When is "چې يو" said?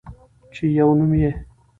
0.53-0.89